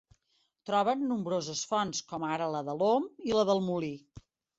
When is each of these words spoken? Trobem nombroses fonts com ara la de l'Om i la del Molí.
Trobem 0.69 1.01
nombroses 1.09 1.61
fonts 1.73 2.01
com 2.13 2.25
ara 2.29 2.47
la 2.55 2.61
de 2.71 2.75
l'Om 2.79 3.05
i 3.29 3.37
la 3.37 3.45
del 3.51 3.63
Molí. 3.67 3.93